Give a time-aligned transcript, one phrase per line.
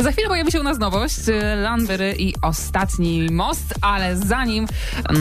[0.00, 4.66] Za chwilę pojawi się u nas nowość, y, Landry i Ostatni Most, ale zanim,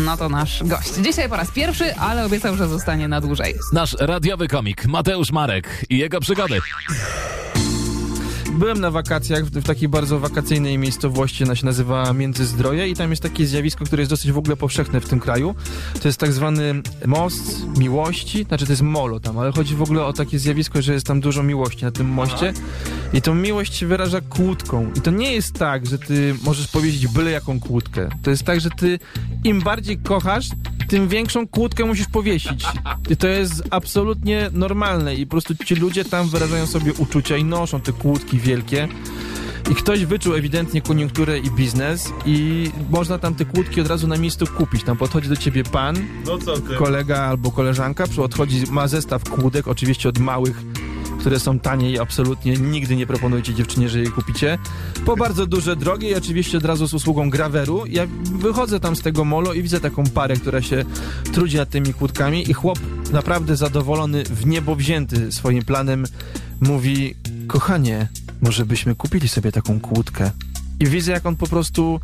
[0.06, 0.94] no to nasz gość.
[0.94, 3.56] Dzisiaj po raz pierwszy, ale obiecał, że zostanie na dłużej.
[3.74, 6.60] Nasz radiowy komik Mateusz Marek i jego przygody.
[8.56, 13.10] Byłem na wakacjach w, w takiej bardzo wakacyjnej miejscowości, ona się nazywa Międzyzdroje i tam
[13.10, 15.56] jest takie zjawisko, które jest dosyć w ogóle powszechne w tym kraju.
[16.02, 20.06] To jest tak zwany most miłości, znaczy to jest molo tam, ale chodzi w ogóle
[20.06, 22.54] o takie zjawisko, że jest tam dużo miłości na tym moście
[23.14, 24.92] i tą miłość się wyraża kłódką.
[24.96, 28.10] I to nie jest tak, że ty możesz powiedzieć byle jaką kłódkę.
[28.24, 29.00] To jest tak, że ty
[29.44, 30.50] im bardziej kochasz,
[30.96, 32.66] tym większą kłódkę musisz powiesić.
[33.10, 37.44] I to jest absolutnie normalne i po prostu ci ludzie tam wyrażają sobie uczucia i
[37.44, 38.88] noszą te kłódki wielkie.
[39.72, 44.18] I ktoś wyczuł ewidentnie koniunkturę i biznes i można tam te kłódki od razu na
[44.18, 44.84] miejscu kupić.
[44.84, 45.96] Tam podchodzi do ciebie pan,
[46.26, 46.38] No
[46.78, 50.64] kolega albo koleżanka, odchodzi, ma zestaw kłódek, oczywiście od małych,
[51.26, 54.58] które są tanie i absolutnie nigdy nie proponujcie dziewczynie, że je kupicie.
[55.06, 57.86] Po bardzo duże, drogie i oczywiście od razu z usługą graweru.
[57.86, 60.86] Ja wychodzę tam z tego molo i widzę taką parę, która się
[61.34, 62.80] trudzi nad tymi kłódkami i chłop
[63.12, 66.06] naprawdę zadowolony, w niebo wzięty swoim planem
[66.60, 67.16] mówi,
[67.48, 68.08] kochanie,
[68.42, 70.32] może byśmy kupili sobie taką kłódkę.
[70.80, 72.00] I widzę, jak on po prostu,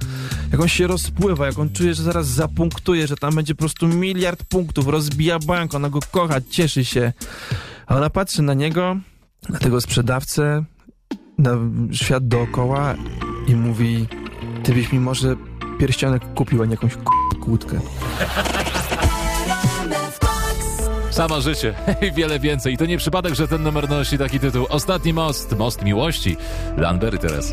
[0.52, 3.88] jak on się rozpływa, jak on czuje, że zaraz zapunktuje, że tam będzie po prostu
[3.88, 7.14] miliard punktów, rozbija bank, ona go kocha, cieszy się.
[7.88, 8.98] A ona patrzy na niego,
[9.50, 10.64] na tego sprzedawcę,
[11.38, 11.52] na
[11.92, 12.96] świat dookoła
[13.48, 14.08] i mówi,
[14.64, 15.36] ty byś mi może
[15.80, 16.98] pierścionek kupił, a nie jakąś
[17.42, 17.80] kłódkę.
[21.12, 21.74] Samo życie
[22.08, 22.74] i wiele więcej.
[22.74, 24.66] I to nie przypadek, że ten numer nosi taki tytuł.
[24.70, 26.38] Ostatni most, most miłości.
[26.78, 27.52] Landry teraz.